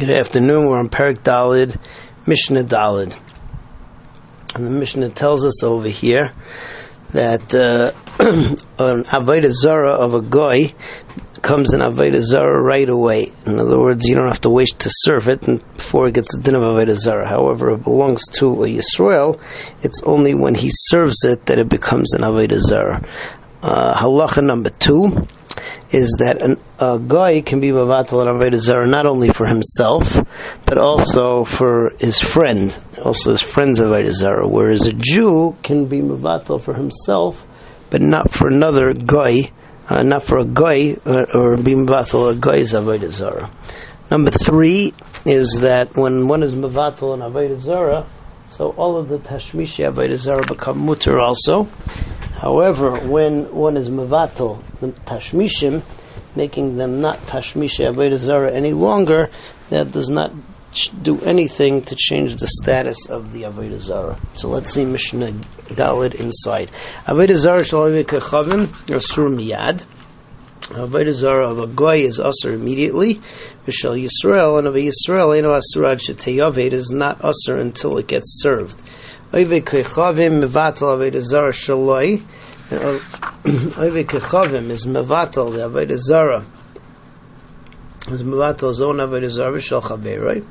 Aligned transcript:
Good 0.00 0.08
afternoon. 0.08 0.66
We're 0.66 0.78
on 0.78 0.88
Perik 0.88 1.18
Dalid, 1.18 1.78
Mishnah 2.26 2.64
Dalid. 2.64 3.14
And 4.54 4.66
the 4.66 4.70
Mishnah 4.70 5.10
tells 5.10 5.44
us 5.44 5.62
over 5.62 5.88
here 5.88 6.32
that 7.10 7.54
uh, 7.54 7.92
an 8.18 9.04
Avodah 9.04 9.52
Zara 9.52 9.90
of 9.90 10.14
a 10.14 10.22
Goy 10.22 10.72
comes 11.42 11.74
in 11.74 11.80
Avodah 11.80 12.22
Zara 12.22 12.62
right 12.62 12.88
away. 12.88 13.30
In 13.44 13.58
other 13.58 13.78
words, 13.78 14.08
you 14.08 14.14
don't 14.14 14.28
have 14.28 14.40
to 14.40 14.48
wait 14.48 14.70
to 14.78 14.88
serve 14.90 15.28
it 15.28 15.42
before 15.42 16.08
it 16.08 16.14
gets 16.14 16.34
the 16.34 16.42
din 16.42 16.54
of 16.54 16.62
Avodah 16.62 16.96
Zara. 16.96 17.28
However, 17.28 17.72
it 17.72 17.84
belongs 17.84 18.24
to 18.38 18.64
a 18.64 18.68
Yisrael. 18.68 19.38
It's 19.82 20.02
only 20.04 20.32
when 20.32 20.54
he 20.54 20.70
serves 20.72 21.22
it 21.24 21.44
that 21.44 21.58
it 21.58 21.68
becomes 21.68 22.14
an 22.14 22.22
Avodah 22.22 22.58
Zara. 22.58 23.04
Uh, 23.62 23.92
halacha 23.92 24.42
number 24.42 24.70
two 24.70 25.28
is 25.92 26.16
that 26.18 26.40
an, 26.40 26.56
a 26.78 26.98
guy 26.98 27.40
can 27.40 27.60
be 27.60 27.68
mavatal 27.68 28.20
and 28.20 28.30
avodah 28.30 28.58
zara 28.58 28.86
not 28.86 29.06
only 29.06 29.30
for 29.30 29.46
himself 29.46 30.18
but 30.64 30.78
also 30.78 31.44
for 31.44 31.92
his 31.98 32.18
friend, 32.20 32.76
also 33.04 33.32
his 33.32 33.42
friend's 33.42 33.80
avodah 33.80 34.12
zara. 34.12 34.46
Whereas 34.46 34.86
a 34.86 34.92
Jew 34.92 35.56
can 35.62 35.86
be 35.86 36.00
mavatal 36.00 36.62
for 36.62 36.74
himself, 36.74 37.46
but 37.90 38.00
not 38.00 38.30
for 38.30 38.48
another 38.48 38.94
guy, 38.94 39.50
uh, 39.88 40.02
not 40.02 40.24
for 40.24 40.38
a 40.38 40.44
guy 40.44 40.96
uh, 41.04 41.26
or 41.34 41.56
be 41.56 41.72
mavatal 41.72 42.32
a 42.32 42.38
guy's 42.38 42.72
avodah 42.72 43.10
zara. 43.10 43.50
Number 44.10 44.30
three 44.30 44.94
is 45.24 45.60
that 45.60 45.96
when 45.96 46.28
one 46.28 46.42
is 46.42 46.54
mavatal 46.54 47.14
and 47.14 47.22
avodah 47.22 47.58
zara, 47.58 48.06
so 48.48 48.70
all 48.72 48.96
of 48.96 49.08
the 49.08 49.18
tashmishi 49.18 49.90
avodah 49.90 50.16
zara 50.16 50.46
become 50.46 50.78
mutter 50.78 51.18
also. 51.18 51.68
However, 52.40 52.96
when 52.98 53.54
one 53.54 53.76
is 53.76 53.90
mevatel 53.90 54.62
the 54.80 54.88
tashmishim, 55.04 55.82
making 56.34 56.78
them 56.78 57.02
not 57.02 57.18
tashmish 57.26 57.78
avodah 57.84 58.50
any 58.50 58.72
longer, 58.72 59.28
that 59.68 59.92
does 59.92 60.08
not 60.08 60.32
do 61.02 61.20
anything 61.20 61.82
to 61.82 61.94
change 61.94 62.36
the 62.36 62.46
status 62.46 63.10
of 63.10 63.34
the 63.34 63.42
avodah 63.42 63.78
zara. 63.78 64.18
So 64.32 64.48
let's 64.48 64.72
see 64.72 64.86
Mishnah 64.86 65.32
Dalid 65.68 66.14
inside. 66.14 66.70
Avodah 67.04 67.36
zara 67.36 67.60
shalavi 67.60 68.04
kechavim 68.04 68.68
asur 68.86 69.28
miyad. 69.28 69.84
Avodah 70.70 71.12
zara 71.12 71.50
of 71.50 71.58
a 71.58 71.66
goy 71.66 71.98
is 71.98 72.18
asur 72.18 72.54
immediately. 72.54 73.16
Vishal 73.66 74.02
Yisrael 74.02 74.58
and 74.58 74.66
of 74.66 74.74
a 74.76 74.78
Yisrael 74.78 75.36
eno 75.36 75.60
asurad 75.60 76.00
sheteyaved 76.00 76.72
is 76.72 76.90
not 76.90 77.18
asur 77.18 77.60
until 77.60 77.98
it 77.98 78.06
gets 78.06 78.40
served. 78.40 78.80
Oive 79.32 79.62
kechavim 79.62 80.42
mevatel 80.42 80.98
avodah 80.98 81.22
zara 81.22 81.52
shaloi. 81.52 82.20
Oive 83.78 84.04
kechavim 84.04 84.70
is 84.70 84.86
mevatel 84.86 85.52
the 85.52 85.68
avodah 85.68 85.98
zara. 85.98 86.44
Is 88.08 88.24
mevatel 88.24 88.70
his 88.70 88.80
own 88.80 88.96
avodah 88.96 89.30
zara 89.30 89.60
shal 89.60 89.82
right? 89.82 90.42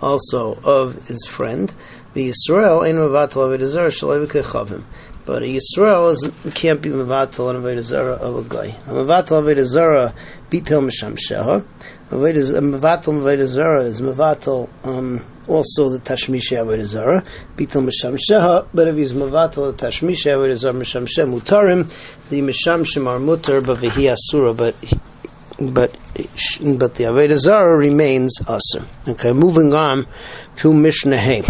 Also 0.00 0.54
of 0.62 1.04
his 1.08 1.26
friend. 1.26 1.74
The 2.14 2.28
Yisrael 2.28 2.86
ain't 2.86 2.98
mevatel 2.98 3.58
avodah 3.58 3.66
zara 3.66 3.90
shal 3.90 4.10
oive 4.10 4.28
kechavim. 4.28 4.84
But 5.26 5.42
a 5.42 5.46
Yisrael 5.46 6.12
is, 6.12 6.30
can't 6.54 6.80
be 6.80 6.90
mevatel 6.90 7.50
an 7.50 7.60
avodah 7.60 7.82
zara 7.82 8.12
of 8.12 8.36
a 8.36 8.48
guy. 8.48 8.68
A 8.86 8.90
mevatel 8.90 9.42
avodah 9.42 9.66
zara 9.66 10.14
bitel 10.48 10.88
misham 10.88 11.18
sheha. 11.18 11.64
Mevatel 12.10 13.20
avodah 13.20 13.48
zara 13.48 13.82
is 13.82 14.00
mevatel. 14.00 14.68
Um, 14.84 15.24
also 15.48 15.88
the 15.88 15.98
Tashmish 15.98 16.50
Avodah 16.52 17.24
Bitul 17.56 17.88
Mishamsheha, 17.88 18.66
but 18.72 18.88
if 18.88 18.96
he's 18.96 19.12
Mavatal 19.12 19.76
the 19.76 19.86
Tashmish 19.86 20.26
Avodah 20.26 20.56
Zara 20.56 20.74
Mishamsheh 20.74 21.26
Mutarim, 21.26 21.88
the 22.28 22.40
Mishamshim 22.40 23.06
are 23.06 23.18
Mutar, 23.18 23.64
but 23.64 23.78
Vihi 23.78 24.12
Asura, 24.12 24.54
but 24.54 24.76
but 25.60 25.92
but 26.78 26.94
the 26.94 27.04
Avodah 27.04 27.38
Zara 27.38 27.76
remains 27.76 28.38
Asur. 28.40 28.84
Okay, 29.08 29.32
moving 29.32 29.74
on 29.74 30.06
to 30.56 30.72
Mishnah. 30.72 31.42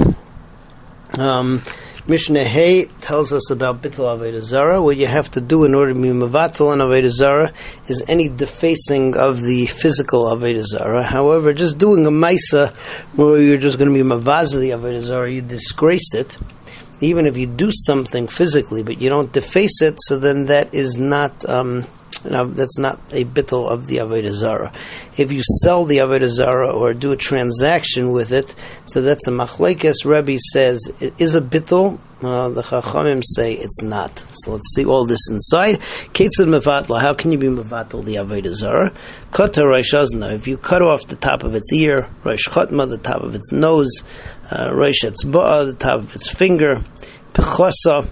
Um, 1.19 1.63
Mishnah 2.09 2.45
Hay 2.45 2.87
tells 3.03 3.35
us 3.35 3.51
about 3.51 3.83
Bittul 3.83 4.07
Avodah 4.07 4.41
Zara. 4.41 4.81
What 4.81 4.97
you 4.97 5.05
have 5.05 5.31
to 5.33 5.43
do 5.43 5.65
in 5.65 5.75
order 5.75 5.93
to 5.93 6.01
be 6.01 6.09
Mavatal 6.09 6.69
on 6.69 7.11
Zara 7.11 7.53
is 7.87 8.03
any 8.09 8.31
defacing 8.31 9.15
of 9.15 9.43
the 9.43 9.67
physical 9.67 10.25
Avodah 10.25 10.63
Zara. 10.63 11.03
However, 11.03 11.53
just 11.53 11.77
doing 11.77 12.07
a 12.07 12.11
Maisa 12.11 12.75
where 13.15 13.39
you're 13.39 13.59
just 13.59 13.77
going 13.77 13.93
to 13.93 14.03
be 14.03 14.09
Mavaz 14.09 14.59
the 14.59 14.71
Avodah 14.71 15.03
Zara, 15.03 15.31
you 15.31 15.43
disgrace 15.43 16.15
it. 16.15 16.39
Even 17.03 17.27
if 17.27 17.37
you 17.37 17.47
do 17.47 17.71
something 17.71 18.27
physically, 18.27 18.83
but 18.83 19.03
you 19.03 19.11
don't 19.11 19.31
deface 19.31 19.83
it, 19.83 19.99
so 20.01 20.17
then 20.17 20.47
that 20.47 20.73
is 20.73 20.97
not 20.97 21.47
um, 21.47 21.85
now, 22.25 22.45
that's 22.45 22.79
not 22.79 23.01
a 23.11 23.25
bittel 23.25 23.71
of 23.71 23.87
the 23.87 23.99
Avodah 23.99 24.33
Zarah. 24.33 24.73
If 25.17 25.33
you 25.33 25.43
sell 25.63 25.85
the 25.85 25.99
Avodah 25.99 26.29
Zarah 26.29 26.71
or 26.71 26.95
do 26.95 27.13
a 27.13 27.17
transaction 27.17 28.13
with 28.13 28.33
it, 28.33 28.55
so 28.87 29.03
that's 29.03 29.27
a 29.27 29.31
machlekes. 29.31 30.05
Rebbe 30.05 30.39
says 30.53 30.81
it 31.01 31.15
is 31.21 31.35
a 31.35 31.41
bittel. 31.41 31.99
Uh, 32.21 32.49
the 32.49 32.63
Chachamim 32.63 33.23
say 33.25 33.55
it's 33.55 33.81
not. 33.83 34.19
So 34.19 34.53
let's 34.53 34.75
see 34.75 34.85
all 34.85 35.07
this 35.07 35.31
inside. 35.31 35.79
Ketzad 36.13 36.49
mevatla. 36.49 37.01
How 37.01 37.15
can 37.15 37.31
you 37.31 37.39
be 37.39 37.47
mevatel 37.47 38.05
the 38.05 38.17
Avodah 38.17 38.55
Zarah? 38.55 38.93
Kata 39.31 39.63
Roshazna. 39.63 40.35
If 40.35 40.49
you 40.49 40.57
cut 40.57 40.83
off 40.83 41.07
the 41.07 41.17
top 41.17 41.45
of 41.45 41.55
its 41.55 41.73
ear, 41.73 42.09
Rosh 42.25 42.49
Chotma, 42.49 42.89
the 42.89 42.99
top 42.99 43.23
of 43.23 43.35
its 43.35 43.53
nose, 43.53 44.03
uh, 44.51 44.73
Rosh 44.75 45.05
Etzba'a, 45.05 45.67
the 45.67 45.77
top 45.79 46.01
of 46.01 46.17
its 46.17 46.29
finger, 46.29 46.83
Pechosa. 47.35 48.09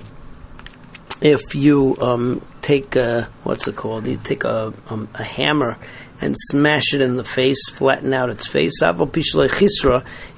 If 1.21 1.55
you 1.55 1.97
um, 2.01 2.43
take 2.67 2.97
a, 2.97 3.29
what's 3.45 3.69
it 3.69 3.77
called? 3.77 4.09
You 4.09 4.17
take 4.17 4.43
a, 4.43 4.75
um, 4.89 5.09
a 5.15 5.23
hammer 5.23 5.79
and 6.21 6.35
smash 6.51 6.95
it 6.95 7.01
in 7.01 7.15
the 7.15 7.23
face, 7.23 7.71
flatten 7.71 8.13
out 8.13 8.29
its 8.29 8.47
face. 8.47 8.83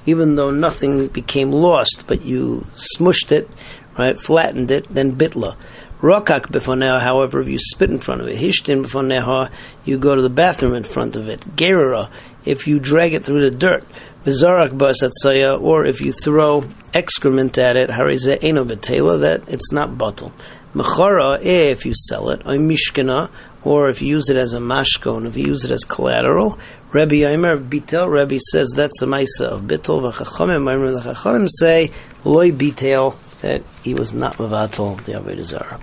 Even 0.05 0.35
though 0.35 0.51
nothing 0.51 1.07
became 1.07 1.51
lost, 1.51 2.05
but 2.05 2.21
you 2.21 2.67
smushed 2.75 3.31
it, 3.31 3.49
right, 3.97 4.21
flattened 4.21 4.69
it, 4.69 4.87
then 4.89 5.15
bitla. 5.15 5.55
Rokak 6.01 6.51
befoneha, 6.51 7.01
however, 7.01 7.41
if 7.41 7.47
you 7.47 7.57
spit 7.57 7.89
in 7.89 7.97
front 7.97 8.21
of 8.21 8.27
it, 8.27 8.37
hishtin 8.37 8.85
befoneha, 8.85 9.49
you 9.83 9.97
go 9.97 10.15
to 10.15 10.21
the 10.21 10.29
bathroom 10.29 10.75
in 10.75 10.83
front 10.83 11.15
of 11.15 11.27
it. 11.27 11.41
Gerera, 11.55 12.11
if 12.45 12.67
you 12.67 12.79
drag 12.79 13.13
it 13.13 13.25
through 13.25 13.41
the 13.41 13.57
dirt. 13.57 13.83
Vizarak 14.23 14.77
basatsaya, 14.77 15.59
or 15.59 15.85
if 15.85 16.01
you 16.01 16.11
throw 16.11 16.63
excrement 16.93 17.57
at 17.57 17.75
it, 17.75 17.89
harize 17.89 18.37
eno 18.43 18.65
that 18.65 19.43
it's 19.47 19.71
not 19.71 19.97
bottle. 19.97 20.33
Mechara, 20.73 21.39
eh, 21.43 21.71
if 21.71 21.85
you 21.85 21.93
sell 21.95 22.29
it, 22.29 22.41
or 22.41 22.53
mishkana, 22.53 23.29
or 23.63 23.89
if 23.89 24.01
you 24.01 24.07
use 24.07 24.29
it 24.29 24.37
as 24.37 24.53
a 24.53 24.59
mashkon, 24.59 25.27
if 25.27 25.35
you 25.35 25.45
use 25.45 25.65
it 25.65 25.71
as 25.71 25.83
collateral, 25.83 26.59
Rabbi 26.91 27.17
Aimer 27.17 27.57
Bitel, 27.57 28.09
Rabbi 28.09 28.37
says 28.51 28.71
that's 28.75 29.01
a 29.01 29.05
maisa 29.05 29.45
of 29.45 29.61
Bitel, 29.63 30.11
v'chachamim, 30.11 30.71
Aimer 30.71 30.91
the 30.91 31.01
chachamim 31.01 31.47
say, 31.49 31.91
loy 32.23 32.51
Bitel, 32.51 33.15
that 33.41 33.63
he 33.83 33.93
was 33.93 34.13
not 34.13 34.37
mavatal 34.37 35.03
the 35.05 35.13
Avodah. 35.13 35.81